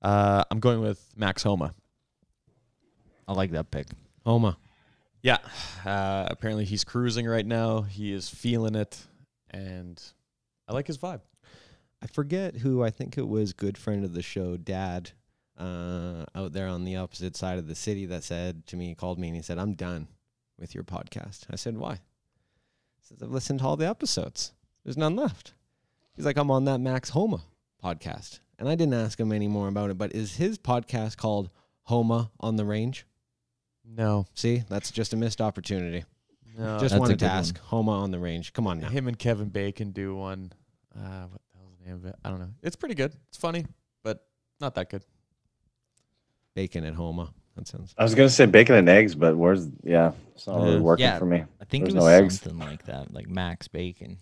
[0.02, 1.74] Uh, I'm going with Max Homa.
[3.28, 3.88] I like that pick.
[4.26, 4.58] Homa.
[5.22, 5.40] Yeah.
[5.86, 7.82] Uh, apparently he's cruising right now.
[7.82, 9.06] He is feeling it,
[9.50, 10.02] and
[10.70, 11.22] I like his vibe.
[12.02, 12.84] I forget who.
[12.84, 15.12] I think it was good friend of the show, Dad,
[15.58, 19.20] uh, out there on the opposite side of the city that said to me, called
[19.20, 20.08] me, and he said, "I'm done
[20.60, 24.54] with your podcast." I said, "Why?" He says, "I've listened to all the episodes.
[24.84, 25.54] There's none left."
[26.14, 27.44] He's like, "I'm on that Max Homa
[27.84, 29.98] podcast," and I didn't ask him any more about it.
[29.98, 31.50] But is his podcast called
[31.84, 33.06] Homa on the Range?
[33.86, 34.26] No.
[34.34, 36.04] See, that's just a missed opportunity.
[36.58, 36.80] No.
[36.80, 38.52] just wanted to ask Homa on the Range.
[38.52, 38.90] Come on now.
[38.90, 40.52] Him and Kevin Bacon do one.
[40.96, 42.16] Uh, what the hell's the name of it?
[42.26, 42.50] I don't know.
[42.64, 43.14] It's pretty good.
[43.30, 43.66] It's funny,
[44.04, 44.26] but
[44.60, 45.04] not that good.
[46.56, 47.32] Bacon at Homa.
[47.58, 47.94] That sounds.
[47.98, 50.12] I was gonna say bacon and eggs, but where's yeah?
[50.36, 51.18] It's not really working Yeah.
[51.18, 51.44] for me.
[51.60, 52.40] I think There's it was no eggs.
[52.42, 54.18] something like that, like Max Bacon.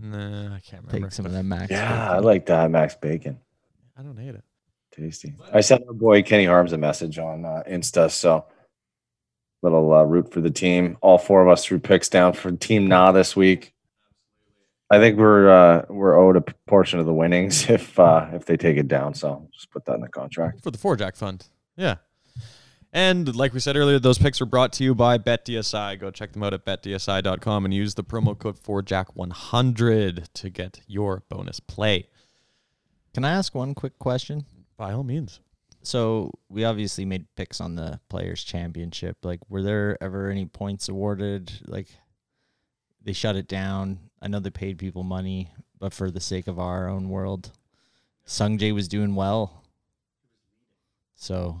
[0.00, 1.08] Nah, I can't remember.
[1.08, 1.70] Take some of that Max.
[1.70, 2.24] Yeah, I Bacon.
[2.24, 3.38] like that Max Bacon.
[3.96, 4.44] I don't hate it.
[4.92, 5.34] Tasty.
[5.52, 8.46] I sent our boy Kenny Harms a message on uh, Insta, so
[9.62, 10.96] little uh, root for the team.
[11.02, 13.74] All four of us threw picks down for Team Na this week.
[14.90, 18.56] I think we're uh, we're owed a portion of the winnings if uh, if they
[18.56, 19.12] take it down.
[19.14, 20.62] So just put that in the contract.
[20.62, 21.46] For the Four Jack Fund.
[21.76, 21.96] Yeah.
[22.92, 26.00] And like we said earlier, those picks are brought to you by BetDSI.
[26.00, 31.22] Go check them out at betdsi.com and use the promo code 4Jack100 to get your
[31.28, 32.08] bonus play.
[33.12, 34.46] Can I ask one quick question?
[34.76, 35.40] By all means.
[35.82, 39.18] So we obviously made picks on the Players Championship.
[39.22, 41.52] Like, were there ever any points awarded?
[41.66, 41.88] Like,
[43.02, 43.98] they shut it down.
[44.20, 47.52] I know they paid people money, but for the sake of our own world,
[48.24, 49.62] Sung Jae was doing well.
[51.14, 51.60] So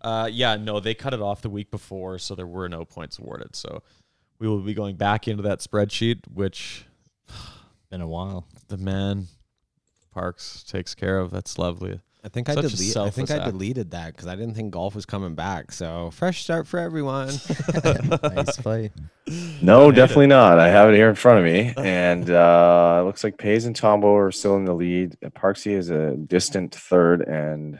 [0.00, 3.18] Uh, yeah, no, they cut it off the week before, so there were no points
[3.18, 3.54] awarded.
[3.54, 3.82] So
[4.38, 6.84] we will be going back into that spreadsheet, which
[7.90, 8.46] been a while.
[8.68, 9.26] the man
[10.12, 11.30] Parks takes care of.
[11.30, 12.00] That's lovely.
[12.22, 14.54] I think I Such a delete, I selfless think I deleted that because I didn't
[14.54, 15.72] think golf was coming back.
[15.72, 17.28] So fresh start for everyone.
[18.22, 18.90] nice play.
[19.62, 19.96] No, hate it.
[19.96, 20.58] definitely not.
[20.58, 23.74] I have it here in front of me, and uh, it looks like Pays and
[23.74, 25.16] Tombo are still in the lead.
[25.30, 27.78] Parksy is a distant third, and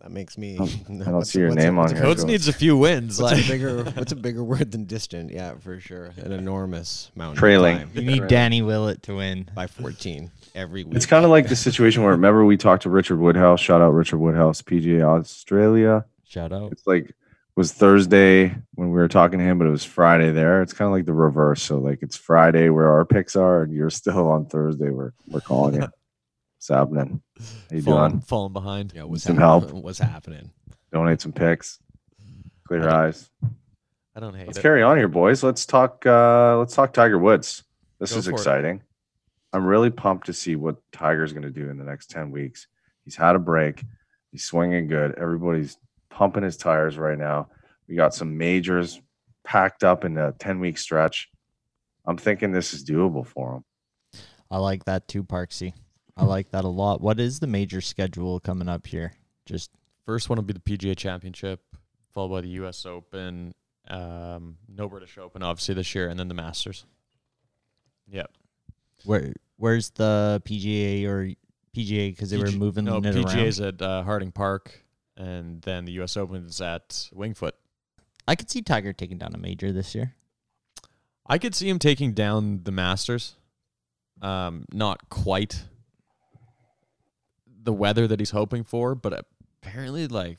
[0.00, 0.54] that makes me.
[0.54, 2.04] I don't see your what's a- name on what's a- here.
[2.04, 3.20] Coates needs a few wins.
[3.20, 5.30] What's Like, a bigger What's a bigger word than distant?
[5.30, 6.12] Yeah, for sure.
[6.16, 7.36] An enormous mountain.
[7.38, 7.76] Trailing.
[7.76, 9.48] climb You need Danny Willett to win.
[9.54, 10.94] by 14 every week.
[10.96, 13.60] It's kind of like the situation where remember we talked to Richard Woodhouse.
[13.60, 16.04] Shout out Richard Woodhouse, PGA Australia.
[16.26, 16.72] Shout out.
[16.72, 17.14] It's like it
[17.56, 20.62] was Thursday when we were talking to him, but it was Friday there.
[20.62, 21.60] It's kind of like the reverse.
[21.62, 24.90] So like it's Friday where our picks are, and you're still on Thursday.
[24.90, 25.88] We're we're calling you.
[26.60, 27.22] What's happening?
[27.38, 28.20] How you falling, doing?
[28.20, 28.92] falling behind.
[28.94, 29.72] yeah, what's some hap- help.
[29.72, 30.50] What's happening?
[30.92, 31.78] Donate some picks.
[32.68, 33.30] Clear your eyes.
[34.14, 34.62] I don't hate Let's it.
[34.62, 35.42] carry on here, boys.
[35.42, 36.04] Let's talk.
[36.04, 37.64] Uh, let's talk Tiger Woods.
[37.98, 38.34] This Go is for it.
[38.34, 38.82] exciting.
[39.54, 42.66] I'm really pumped to see what Tiger's going to do in the next ten weeks.
[43.06, 43.82] He's had a break.
[44.30, 45.14] He's swinging good.
[45.18, 45.78] Everybody's
[46.10, 47.48] pumping his tires right now.
[47.88, 49.00] We got some majors
[49.44, 51.30] packed up in a ten week stretch.
[52.04, 53.64] I'm thinking this is doable for him.
[54.50, 55.72] I like that too, Parksy.
[56.20, 57.00] I like that a lot.
[57.00, 59.14] What is the major schedule coming up here?
[59.46, 59.70] Just
[60.10, 61.60] First one will be the PGA Championship,
[62.12, 62.84] followed by the U.S.
[62.84, 63.54] Open,
[63.88, 66.84] um, no British Open, obviously this year, and then the Masters.
[68.10, 68.28] Yep.
[69.04, 71.30] Where where's the PGA or
[71.76, 73.24] PGA because they were moving no, it around?
[73.24, 74.84] PGA's at uh, Harding Park,
[75.16, 76.16] and then the U.S.
[76.16, 77.52] Open is at Wingfoot.
[78.26, 80.16] I could see Tiger taking down a major this year.
[81.24, 83.36] I could see him taking down the Masters.
[84.20, 85.62] Um, not quite
[87.62, 89.24] the weather that he's hoping for, but
[89.62, 90.38] apparently, like,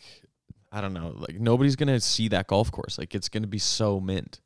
[0.71, 2.97] I don't know, like nobody's gonna see that golf course.
[2.97, 4.41] Like, it's gonna be so mint,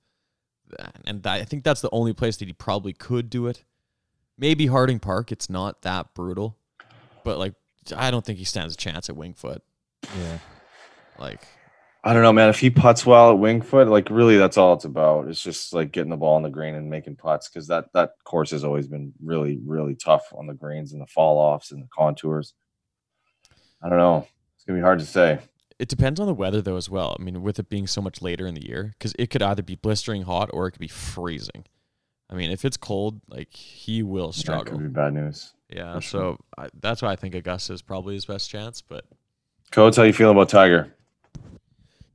[1.05, 3.63] and that, I think that's the only place that he probably could do it.
[4.37, 5.31] Maybe Harding Park.
[5.31, 6.57] It's not that brutal,
[7.23, 7.53] but like,
[7.95, 9.61] I don't think he stands a chance at Winged Foot.
[10.03, 10.39] Yeah.
[11.17, 11.47] Like,
[12.03, 12.49] I don't know, man.
[12.49, 15.27] If he puts well at Winged Foot, like really, that's all it's about.
[15.27, 18.11] It's just like getting the ball on the green and making putts because that that
[18.25, 21.81] course has always been really, really tough on the greens and the fall offs and
[21.81, 22.53] the contours.
[23.85, 24.27] I don't know.
[24.55, 25.39] It's gonna be hard to say.
[25.77, 27.15] It depends on the weather though as well.
[27.19, 29.61] I mean, with it being so much later in the year, because it could either
[29.61, 31.65] be blistering hot or it could be freezing.
[32.29, 34.63] I mean, if it's cold, like he will struggle.
[34.65, 35.53] That could be bad news.
[35.69, 36.37] Yeah, for so.
[36.57, 38.81] I, that's why I think Augusta is probably his best chance.
[38.81, 39.05] But
[39.71, 40.91] Coates, how you feel about Tiger?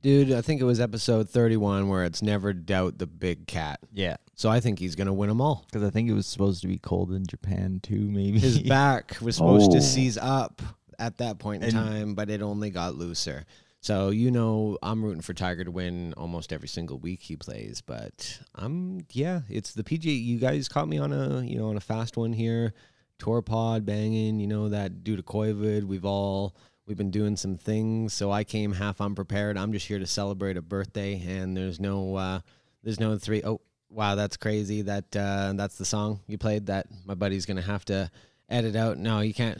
[0.01, 3.79] Dude, I think it was episode 31 where it's never doubt the big cat.
[3.93, 4.17] Yeah.
[4.33, 5.63] So I think he's going to win them all.
[5.67, 8.39] Because I think it was supposed to be cold in Japan too, maybe.
[8.39, 9.75] His back was supposed Oh.
[9.75, 10.59] to seize up
[11.01, 13.45] at that point in And- time, but it only got looser.
[13.83, 17.81] So you know, I'm rooting for Tiger to win almost every single week he plays.
[17.81, 20.15] But I'm yeah, it's the PGA.
[20.23, 22.73] You guys caught me on a you know on a fast one here,
[23.17, 24.39] tour pod banging.
[24.39, 28.13] You know that due to COVID, we've all we've been doing some things.
[28.13, 29.57] So I came half unprepared.
[29.57, 32.39] I'm just here to celebrate a birthday, and there's no uh,
[32.83, 34.83] there's no three oh wow, that's crazy.
[34.83, 36.67] That uh, that's the song you played.
[36.67, 38.11] That my buddy's gonna have to
[38.47, 38.99] edit out.
[38.99, 39.57] No, you can't.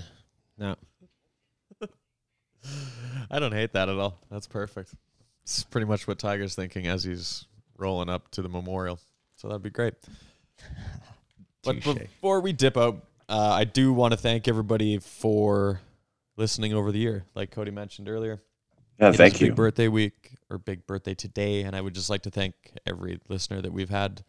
[0.60, 0.76] No.
[3.30, 4.20] I don't hate that at all.
[4.30, 4.94] That's perfect.
[5.44, 7.46] It's pretty much what Tiger's thinking as he's
[7.78, 9.00] rolling up to the memorial.
[9.36, 9.96] So that'd be great.
[11.64, 11.96] But Touche.
[11.96, 15.80] before we dip out, uh, I do want to thank everybody for
[16.38, 17.26] listening over the year.
[17.36, 18.42] Like Cody mentioned earlier,
[19.00, 19.54] Yeah, It is thank a big you.
[19.54, 22.54] birthday week or big birthday today, and I would just like to thank
[22.86, 24.24] every listener that we've had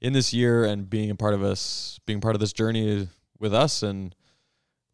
[0.00, 3.52] in this year and being a part of us, being part of this journey with
[3.54, 4.14] us, and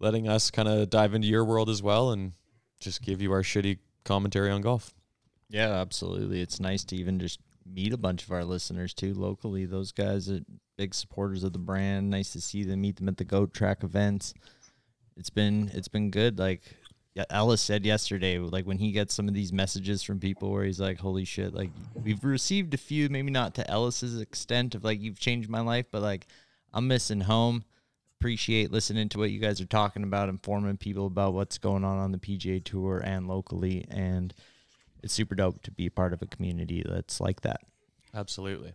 [0.00, 2.32] letting us kind of dive into your world as well, and
[2.82, 4.94] just give you our shitty commentary on golf.
[5.48, 6.40] Yeah, absolutely.
[6.40, 9.64] It's nice to even just meet a bunch of our listeners too locally.
[9.64, 10.40] Those guys are
[10.76, 12.10] big supporters of the brand.
[12.10, 14.34] Nice to see them, meet them at the Goat Track events.
[15.16, 16.38] It's been it's been good.
[16.38, 16.62] Like
[17.28, 20.80] Ellis said yesterday, like when he gets some of these messages from people where he's
[20.80, 25.00] like, "Holy shit!" Like we've received a few, maybe not to Ellis's extent of like
[25.00, 26.26] you've changed my life, but like
[26.72, 27.64] I'm missing home.
[28.22, 31.98] Appreciate listening to what you guys are talking about, informing people about what's going on
[31.98, 34.32] on the PGA Tour and locally, and
[35.02, 37.62] it's super dope to be part of a community that's like that.
[38.14, 38.74] Absolutely.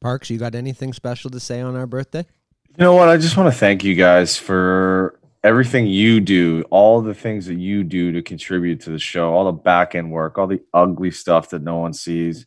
[0.00, 2.24] Parks, you got anything special to say on our birthday?
[2.68, 3.08] You know what?
[3.08, 7.56] I just want to thank you guys for everything you do, all the things that
[7.56, 11.10] you do to contribute to the show, all the back end work, all the ugly
[11.10, 12.46] stuff that no one sees.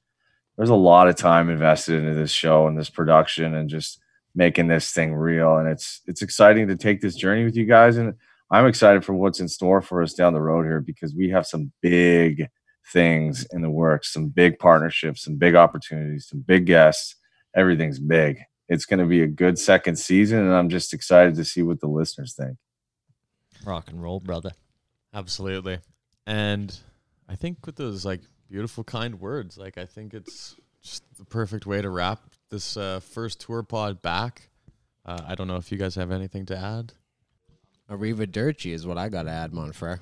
[0.56, 4.00] There's a lot of time invested into this show and this production and just
[4.36, 5.58] making this thing real.
[5.58, 7.98] And it's it's exciting to take this journey with you guys.
[7.98, 8.13] And
[8.52, 11.46] I'm excited for what's in store for us down the road here because we have
[11.46, 12.48] some big
[12.91, 17.15] things in the works, some big partnerships, some big opportunities, some big guests.
[17.56, 21.43] Everything's big it's going to be a good second season and i'm just excited to
[21.43, 22.58] see what the listeners think
[23.65, 24.52] Rock and roll, brother.
[25.13, 25.80] Absolutely.
[26.26, 26.78] And
[27.30, 31.65] I think with those like beautiful, kind words, like I think it's just the perfect
[31.65, 32.19] way to wrap
[32.54, 34.50] this uh, first tour pod back.
[35.06, 36.94] Uh, I don't know if you guys have anything to add.
[37.89, 40.02] Arriva Dirty is what I got to add, Monfrere.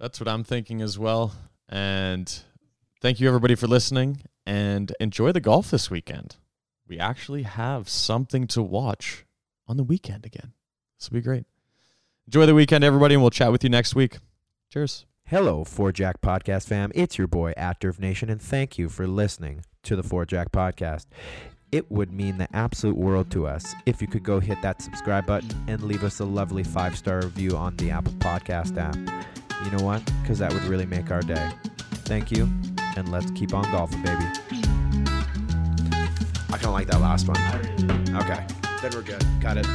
[0.00, 1.32] That's what I'm thinking as well.
[1.68, 2.42] And
[3.00, 6.36] thank you everybody for listening and enjoy the golf this weekend.
[6.88, 9.24] We actually have something to watch
[9.68, 10.52] on the weekend again.
[10.98, 11.44] This will be great.
[12.26, 14.18] Enjoy the weekend, everybody, and we'll chat with you next week.
[14.72, 15.06] Cheers.
[15.26, 16.90] Hello, Four Jack Podcast fam.
[16.96, 21.06] It's your boy, Active Nation, and thank you for listening to the Four Jack Podcast.
[21.72, 25.24] It would mean the absolute world to us if you could go hit that subscribe
[25.24, 28.94] button and leave us a lovely five star review on the Apple Podcast app.
[29.64, 30.04] You know what?
[30.20, 31.50] Because that would really make our day.
[32.04, 32.46] Thank you,
[32.94, 34.22] and let's keep on golfing, baby.
[36.50, 37.38] I kind of like that last one.
[38.16, 38.46] Okay,
[38.82, 39.24] then we're good.
[39.40, 39.66] Got it.